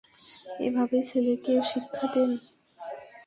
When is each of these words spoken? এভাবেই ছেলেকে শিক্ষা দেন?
এভাবেই 0.65 1.03
ছেলেকে 1.09 1.53
শিক্ষা 1.71 2.05
দেন? 2.13 2.31